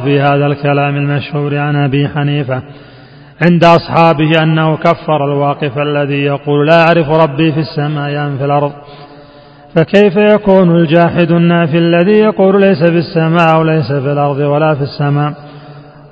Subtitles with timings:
[0.00, 2.62] في هذا الكلام المشهور عن أبي حنيفة
[3.42, 8.72] عند أصحابه أنه كفر الواقف الذي يقول لا أعرف ربي في السماء أم في الأرض.
[9.76, 15.32] فكيف يكون الجاحد النافي الذي يقول ليس في السماء وليس في الأرض ولا في السماء؟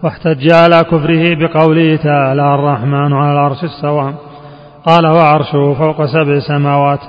[0.02, 4.14] واحتج على كفره بقوله تعالى الرحمن على العرش استوى.
[4.86, 7.00] قال وعرشه فوق سبع سماوات.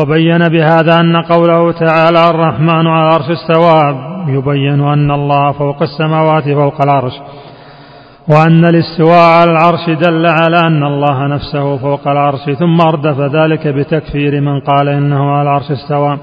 [0.00, 4.13] وبين بهذا أن قوله تعالى الرحمن على العرش استوى.
[4.28, 7.12] يبين أن الله فوق السماوات فوق العرش
[8.28, 14.40] وأن الاستواء على العرش دل على أن الله نفسه فوق العرش ثم أردف ذلك بتكفير
[14.40, 16.18] من قال إنه على العرش استوى.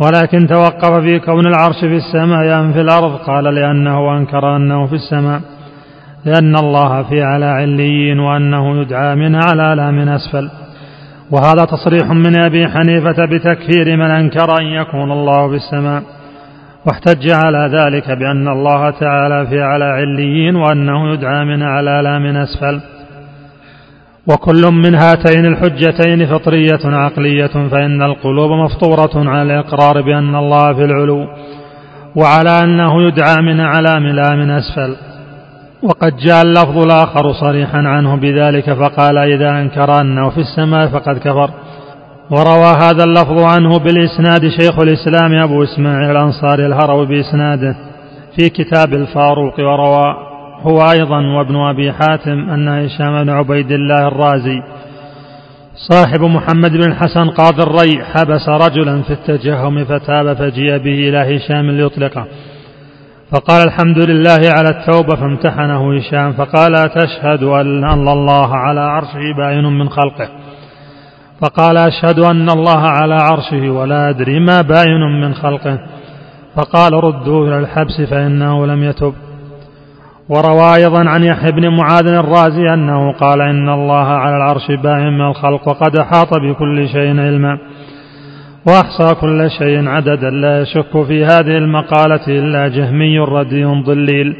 [0.00, 4.94] ولكن توقف في كون العرش في السماء أم في الأرض قال لأنه أنكر أنه في
[4.94, 5.40] السماء
[6.24, 10.50] لأن الله في على عليين وأنه يدعى من أعلى لا من أسفل.
[11.30, 16.02] وهذا تصريح من أبي حنيفة بتكفير من أنكر أن يكون الله في السماء.
[16.86, 22.36] واحتج على ذلك بأن الله تعالى في على عليين وأنه يدعى من أعلى لا من
[22.36, 22.80] أسفل.
[24.26, 31.26] وكل من هاتين الحجتين فطرية عقلية فإن القلوب مفطورة على الإقرار بأن الله في العلو
[32.16, 34.96] وعلى أنه يدعى من أعلى لا من أسفل.
[35.82, 41.50] وقد جاء اللفظ الآخر صريحا عنه بذلك فقال إذا أنكر أنه في السماء فقد كفر.
[42.30, 47.76] وروى هذا اللفظ عنه بالإسناد شيخ الإسلام أبو إسماعيل الأنصاري الهروي بإسناده
[48.36, 50.16] في كتاب الفاروق وروى
[50.60, 54.62] هو أيضا وابن أبي حاتم أن هشام بن عبيد الله الرازي
[55.90, 61.70] صاحب محمد بن الحسن قاضي الري حبس رجلا في التجهم فتاب فجيء به إلى هشام
[61.70, 62.24] ليطلقه.
[63.32, 69.88] فقال الحمد لله على التوبة فامتحنه هشام فقال أتشهد أن الله على عرشه باين من
[69.88, 70.28] خلقه.
[71.40, 75.78] فقال أشهد أن الله على عرشه ولا أدري ما باين من خلقه.
[76.56, 79.14] فقال ردوه إلى الحبس فإنه لم يتب.
[80.28, 85.28] وروى أيضا عن يحيى بن معاذ الرازي أنه قال إن الله على العرش باين من
[85.28, 87.58] الخلق وقد أحاط بكل شيء علما.
[88.66, 94.36] وأحصى كل شيء عددا لا يشك في هذه المقالة إلا جهمي ردي ضليل.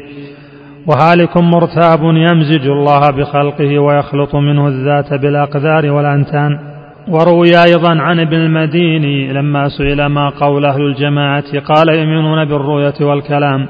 [0.87, 6.74] وهالك مرتاب يمزج الله بخلقه ويخلط منه الذات بالأقدار والأنتان.
[7.07, 13.67] وروي أيضا عن ابن المديني لما سئل ما قول أهل الجماعة قال يؤمنون بالرؤية والكلام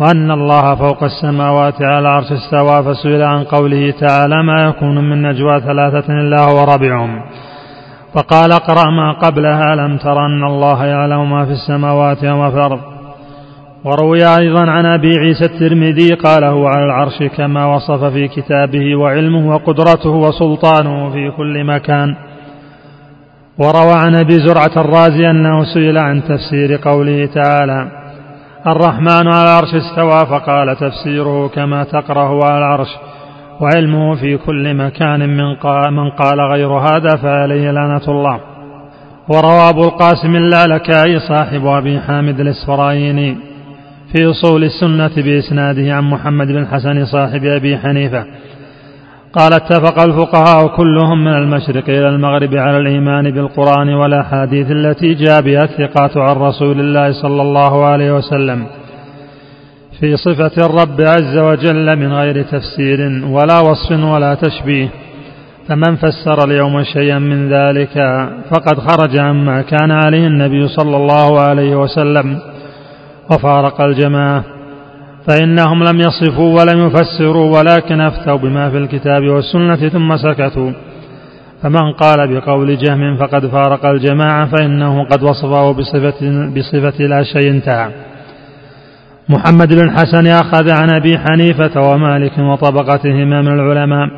[0.00, 5.60] وأن الله فوق السماوات على العرش استوى فسئل عن قوله تعالى ما يكون من نجوى
[5.60, 7.22] ثلاثة إلا هو رابعهم
[8.14, 12.80] فقال اقرأ ما قبلها لم تر أن الله يعلم ما في السماوات وما في الأرض
[13.84, 19.54] وروي أيضا عن أبي عيسى الترمذي قال هو على العرش كما وصف في كتابه وعلمه
[19.54, 22.14] وقدرته وسلطانه في كل مكان
[23.62, 27.88] وروى عن أبي زرعة الرازي أنه سئل عن تفسير قوله تعالى
[28.66, 32.88] الرحمن على العرش استوى فقال تفسيره كما تقرا على العرش
[33.60, 38.40] وعلمه في كل مكان من قال, من قال غير هذا فعليه لعنة الله.
[39.28, 43.36] وروى أبو القاسم اللالكائي صاحب أبي حامد الإسفرايني
[44.12, 48.24] في أصول السنة بإسناده عن محمد بن الحسن صاحب أبي حنيفة
[49.32, 55.62] قال اتفق الفقهاء كلهم من المشرق إلى المغرب على الإيمان بالقرآن والأحاديث التي جاء بها
[55.62, 58.66] الثقات عن رسول الله صلى الله عليه وسلم
[60.00, 64.88] في صفة الرب عز وجل من غير تفسير ولا وصف ولا تشبيه.
[65.68, 67.94] فمن فسر اليوم شيئا من ذلك
[68.50, 72.38] فقد خرج عما كان عليه النبي صلى الله عليه وسلم
[73.30, 74.44] وفارق الجماعة.
[75.28, 80.72] فإنهم لم يصفوا ولم يفسروا ولكن أفتوا بما في الكتاب والسنة ثم سكتوا.
[81.62, 87.88] فمن قال بقول جهم فقد فارق الجماعة فإنه قد وصفه بصفة, بصفة لا شيء انتهى.
[89.28, 94.08] محمد بن الحسن أخذ عن أبي حنيفة ومالك وطبقتهما من العلماء.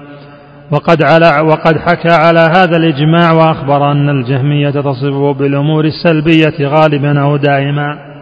[0.71, 7.37] وقد, على وقد حكى على هذا الإجماع وأخبر أن الجهمية تصفه بالأمور السلبية غالبا أو
[7.37, 8.14] دائما.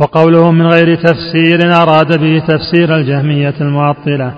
[0.00, 4.32] وقوله من غير تفسير أراد به تفسير الجهمية المعطلة.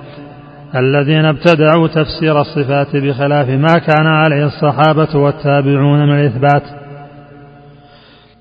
[0.75, 6.63] الذين ابتدعوا تفسير الصفات بخلاف ما كان عليه الصحابة والتابعون من الإثبات.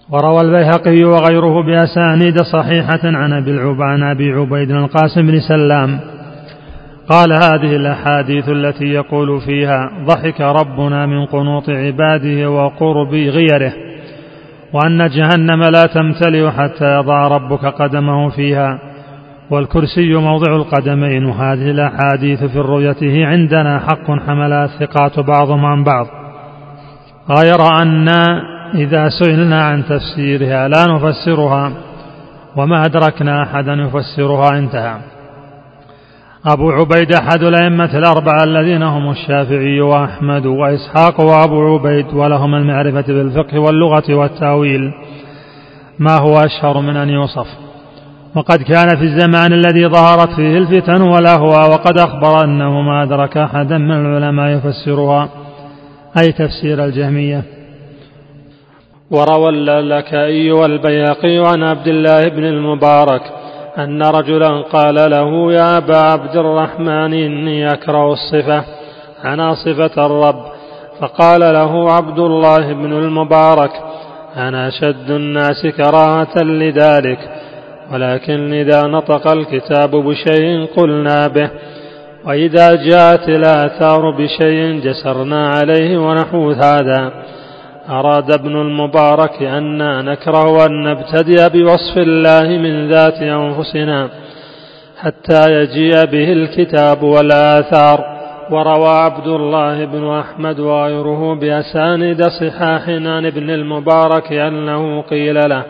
[0.09, 5.99] وروى البيهقي وغيره بأسانيد صحيحة عن أبي عن أبي عبيد القاسم بن سلام.
[7.09, 13.88] قال هذه الأحاديث التي يقول فيها ضحك ربنا من قنوط عباده وقرب غيره.
[14.73, 18.79] وأن جهنم لا تمتلئ حتى يضع ربك قدمه فيها.
[19.51, 26.07] والكرسي موضع القدمين وهذه الأحاديث في رؤيته عندنا حق حملها الثقات بعضهم عن بعض.
[27.29, 28.07] غير أن
[28.75, 31.71] إذا سئلنا عن تفسيرها لا نفسرها
[32.55, 35.18] وما أدركنا أحدا يفسرها انتهى.
[36.45, 43.59] أبو عبيد أحد الأئمة الأربعة الذين هم الشافعي وأحمد وإسحاق وأبو عبيد ولهم المعرفة بالفقه
[43.59, 44.91] واللغة والتأويل.
[45.99, 47.47] ما هو أشهر من أن يوصف؟
[48.35, 53.77] وقد كان في الزمان الذي ظهرت فيه الفتن والأهوى وقد أخبر أنه ما أدرك أحدا
[53.77, 55.29] من العلماء يفسرها.
[56.17, 57.43] أي تفسير الجهمية؟
[59.11, 63.21] وروى اللكائي والبياقي عن عبد الله بن المبارك
[63.77, 68.63] أن رجلا قال له يا أبا عبد الرحمن إني أكره الصفة
[69.25, 70.45] أنا صفة الرب.
[71.01, 73.71] فقال له عبد الله بن المبارك
[74.37, 77.19] أنا أشد الناس كراهة لذلك
[77.93, 81.49] ولكن إذا نطق الكتاب بشيء قلنا به
[82.25, 87.11] وإذا جاءت الآثار بشيء جسرنا عليه ونحو هذا.
[87.89, 94.09] أراد ابن المبارك أن نكره أن نبتدئ بوصف الله من ذات أنفسنا
[95.01, 98.19] حتى يجيء به الكتاب والآثار.
[98.51, 105.63] وروى عبد الله بن أحمد وغيره بأسانيد صحاح عن ابن المبارك أنه قيل له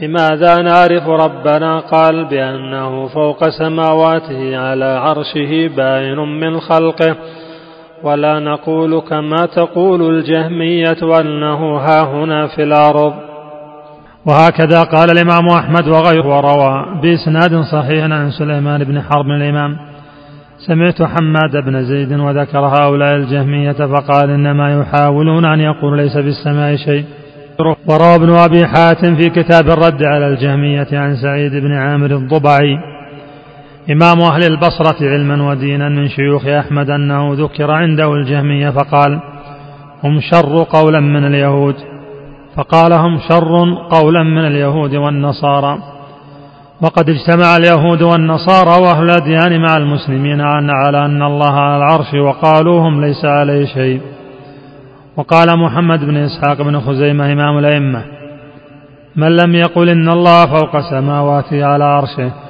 [0.00, 7.16] بماذا نعرف ربنا؟ قال بأنه فوق سماواته على عرشه باين من خلقه
[8.02, 13.14] ولا نقول كما تقول الجهمية أنه ها هنا في الأرض.
[14.26, 19.76] وهكذا قال الإمام أحمد وغيره وروى بإسناد صحيح عن سليمان بن حرب الإمام.
[20.66, 26.76] سمعت حماد بن زيد وذكر هؤلاء الجهمية فقال إنما يحاولون أن يقول ليس في السماء
[26.76, 27.04] شيء.
[27.88, 32.95] وروى ابن أبي حاتم في كتاب الرد على الجهمية عن سعيد بن عامر الضبعي.
[33.90, 39.20] إمام أهل البصرة علما ودينا من شيوخ أحمد أنه ذكر عنده الجهمية فقال
[40.04, 41.74] هم شر قولا من اليهود.
[42.56, 45.78] فقال هم شر قولا من اليهود والنصارى.
[46.82, 50.40] وقد اجتمع اليهود والنصارى وأهل الأديان مع المسلمين
[50.70, 54.00] على أن الله على العرش وقالوا هم ليس عليه شيء.
[55.16, 58.02] وقال محمد بن إسحاق بن خزيمة إمام الأئمة
[59.16, 62.45] من لم يقل إن الله فوق سماواته على عرشه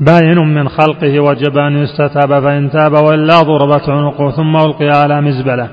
[0.00, 5.68] باين من خلقه وجب أن يستتاب فإن تاب وإلا ضربت عنقه ثم ألقي على مزبلة.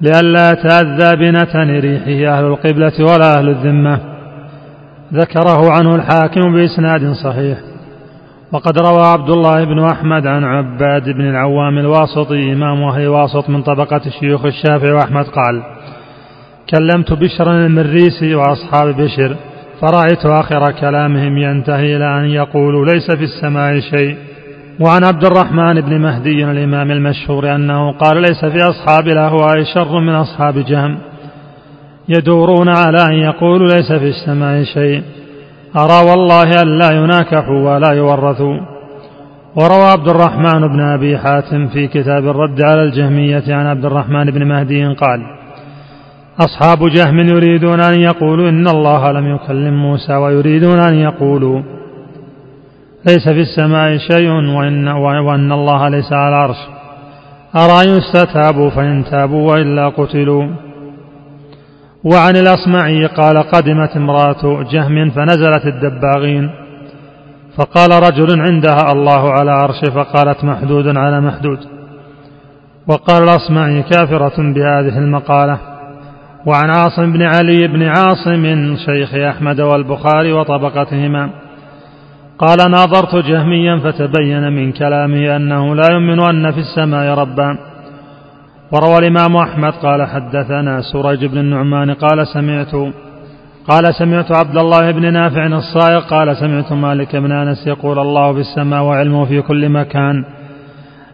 [0.00, 4.00] لئلا يتأذى بنتن ريحه أهل القبلة ولا أهل الذمة.
[5.14, 7.58] ذكره عنه الحاكم بإسناد صحيح.
[8.52, 13.62] وقد روى عبد الله بن أحمد عن عباد بن العوام الواسطي إمام أهل واسط من
[13.62, 15.62] طبقة شيوخ الشافعي وأحمد قال
[16.70, 19.36] كلمت بشرا المريسي وأصحاب بشر
[19.80, 24.16] فرأيت آخر كلامهم ينتهي إلى أن يقولوا ليس في السماء شيء.
[24.80, 30.14] وعن عبد الرحمن بن مهدي الإمام المشهور أنه قال ليس في أصحاب الأهواء شر من
[30.14, 30.98] أصحاب جهم.
[32.08, 35.02] يدورون على أن يقولوا ليس في السماء شيء.
[35.76, 38.56] أرى والله أن لا يناكحوا ولا يورثوا.
[39.56, 44.48] وروى عبد الرحمن بن أبي حاتم في كتاب الرد على الجهمية عن عبد الرحمن بن
[44.48, 45.39] مهدي قال
[46.40, 51.62] أصحاب جهم يريدون أن يقولوا إن الله لم يكلم موسى ويريدون أن يقولوا
[53.06, 54.88] ليس في السماء شيء وإن,
[55.26, 56.56] وأن الله ليس على العرش.
[57.56, 60.44] أرى يستتابوا فإن تابوا وإلا قتلوا.
[62.04, 66.50] وعن الأصمعي قال قدمت امرأة جهم فنزلت الدباغين.
[67.56, 71.58] فقال رجل عندها الله على عرشه فقالت محدود على محدود.
[72.88, 75.69] وقال الأصمعي كافرة بهذه المقالة.
[76.46, 81.30] وعن عاصم بن علي بن عاصم شيخ أحمد والبخاري وطبقتهما.
[82.38, 87.58] قال ناظرت جهميا فتبين من كلامه أنه لا يؤمن أن في السماء ربا.
[88.72, 92.74] وروى الإمام أحمد قال حدثنا سريج بن النعمان قال سمعت
[93.68, 98.40] قال سمعت عبد الله بن نافع الصائغ قال سمعت مالك بن أنس يقول الله في
[98.40, 100.24] السماء وعلمه في كل مكان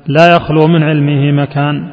[0.06, 1.90] لا يخلو من علمه مكان.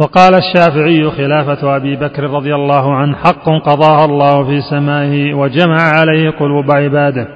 [0.00, 6.30] وقال الشافعي خلافة أبي بكر رضي الله عنه حق قضاها الله في سمائه وجمع عليه
[6.30, 7.26] قلوب عباده.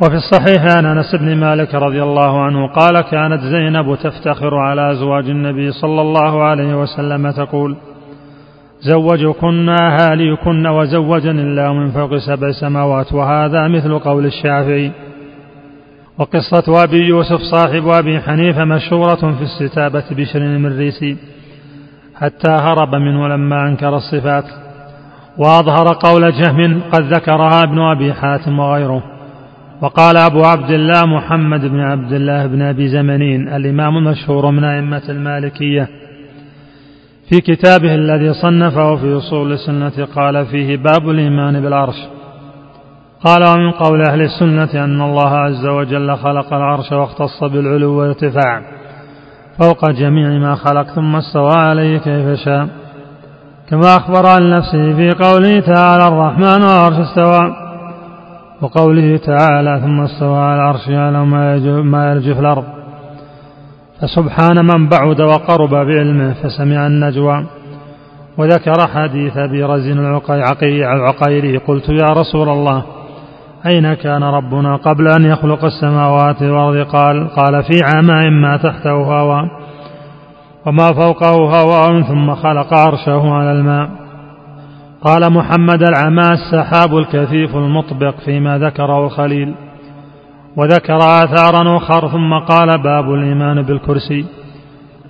[0.00, 5.30] وفي الصحيح عن أنس بن مالك رضي الله عنه قال كانت زينب تفتخر على أزواج
[5.30, 7.76] النبي صلى الله عليه وسلم تقول
[8.80, 14.90] زوجكن أهاليكن وزوجني الله من فوق سبع سماوات وهذا مثل قول الشافعي.
[16.18, 21.16] وقصة أبي يوسف صاحب أبي حنيفة مشهورة في استتابة بشر المريسي
[22.14, 24.44] حتى هرب منه لما أنكر الصفات
[25.38, 29.02] وأظهر قول جهم قد ذكرها ابن أبي حاتم وغيره.
[29.82, 35.02] وقال أبو عبد الله محمد بن عبد الله بن أبي زمنين الإمام المشهور من أئمة
[35.08, 35.88] المالكية.
[37.28, 41.96] في كتابه الذي صنفه في أصول السنة قال فيه باب الإيمان بالعرش.
[43.24, 48.81] قال ومن قول أهل السنة أن الله عز وجل خلق العرش واختص بالعلو والارتفاع.
[49.58, 52.68] فوق جميع ما خلق ثم استوى عليه كيف شاء.
[53.70, 57.56] كما أخبر عن نفسه في قوله تعالى الرحمن والعرش استوى.
[58.62, 61.30] وقوله تعالى ثم استوى على العرش يعلم
[61.90, 62.64] ما يرجف الأرض.
[64.00, 67.46] فسبحان من بعد وقرب بعلمه فسمع النجوى.
[68.38, 69.98] وذكر حديث أبي رزين
[70.82, 72.84] العقيري قلت يا رسول الله
[73.66, 79.48] أين كان ربنا قبل أن يخلق السماوات والأرض؟ قال قال في عماء ما تحته هواء
[80.66, 83.88] وما فوقه هواء ثم خلق عرشه على الماء.
[85.04, 89.54] قال محمد العماء السحاب الكثيف المطبق فيما ذكره الخليل
[90.56, 94.24] وذكر آثارا أخر ثم قال باب الإيمان بالكرسي.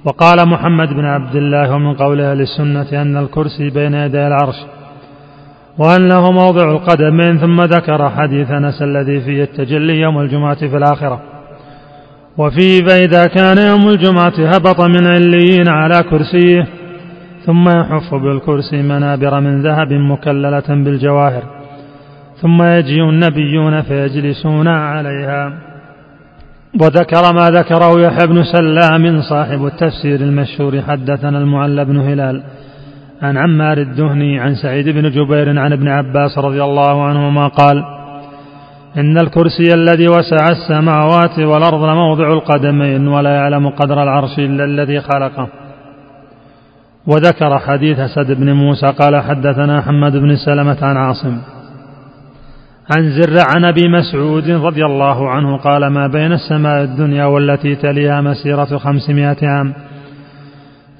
[0.04, 4.56] وقال محمد بن عبد الله ومن قول أهل السنة أن الكرسي بين يدي العرش.
[5.78, 11.20] وأنه موضع القدمين ثم ذكر حديث أنس الذي فيه التجلي يوم الجمعة في الآخرة.
[12.38, 16.66] وفيه فإذا كان يوم الجمعة هبط من عليين على كرسيه
[17.46, 21.42] ثم يحف بالكرسي منابر من ذهب مكللة بالجواهر
[22.40, 25.52] ثم يجيء النبيون فيجلسون عليها.
[26.80, 32.42] وذكر ما ذكره يحيى بن سلام صاحب التفسير المشهور حدثنا المعلى بن هلال
[33.22, 37.84] عن عمار الدهني عن سعيد بن جبير عن ابن عباس رضي الله عنهما قال
[38.96, 45.48] إن الكرسي الذي وسع السماوات والأرض لموضع القدمين ولا يعلم قدر العرش إلا الذي خلقه.
[47.06, 51.38] وذكر حديث سد بن موسى قال حدثنا حمد بن سلمة عن عاصم
[52.96, 58.20] عن زر عن أبي مسعود رضي الله عنه قال ما بين السماء الدنيا والتي تليها
[58.20, 59.74] مسيرة خمسمائة عام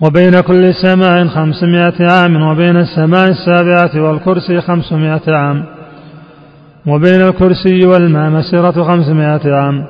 [0.02, 5.64] وبين كل سماء خمسمائة عام وبين السماء السابعة والكرسي خمسمائة عام
[6.87, 9.85] وبين الكرسي والماء مسيرة خمسمائة عام.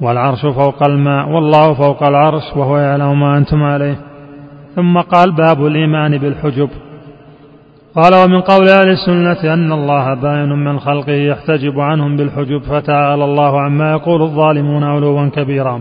[0.00, 3.96] والعرش فوق الماء والله فوق العرش وهو يعلم ما أنتم عليه.
[4.76, 6.68] ثم قال باب الإيمان بالحجب.
[7.96, 13.60] قال ومن قول أهل السنة أن الله باين من خلقه يحتجب عنهم بالحجب فتعالى الله
[13.60, 15.80] عما يقول الظالمون علوا كبيرا.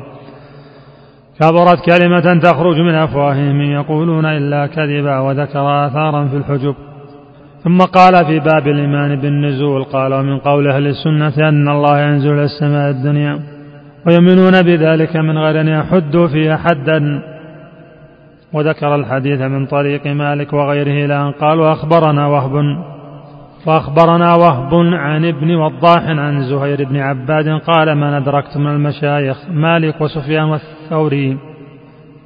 [1.40, 6.76] كبرت كلمة تخرج من أفواههم يقولون إلا كذبا وذكر آثارا في الحجب.
[7.64, 12.44] ثم قال في باب الإيمان بالنزول قال ومن قول أهل السنة أن الله ينزل إلى
[12.44, 13.40] السماء الدنيا
[14.08, 17.22] ويؤمنون بذلك من غير أن يحدوا فيها حدا.
[18.54, 22.54] وذكر الحديث من طريق مالك وغيره إلى أن قال وأخبرنا وهب
[23.66, 30.02] وأخبرنا وهب عن ابن وضاح عن زهير بن عباد قال ما أدركت من المشايخ مالك
[30.02, 31.38] وسفيان والثوري؟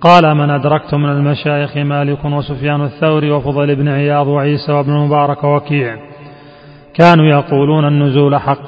[0.01, 5.97] قال من أدركت من المشايخ مالك وسفيان الثوري وفضل بن عياض وعيسى وابن مبارك وكيع
[6.93, 8.65] كانوا يقولون النزول حق.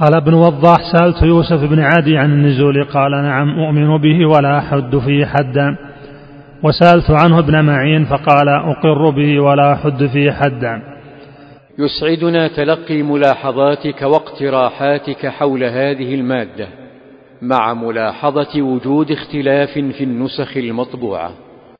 [0.00, 4.96] قال ابن وضاح سألت يوسف بن عدي عن النزول قال نعم أؤمن به ولا أحد
[4.98, 5.76] فيه حدا.
[6.62, 10.82] وسألت عنه ابن معين فقال أقر به ولا أحد فيه حدا.
[11.78, 16.68] يسعدنا تلقي ملاحظاتك واقتراحاتك حول هذه المادة
[17.42, 21.30] مع ملاحظة وجود اختلاف في النسخ المطبوعة.